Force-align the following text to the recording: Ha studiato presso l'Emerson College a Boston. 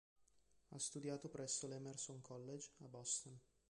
Ha 0.69 0.79
studiato 0.79 1.29
presso 1.29 1.67
l'Emerson 1.67 2.21
College 2.21 2.71
a 2.79 2.87
Boston. 2.87 3.37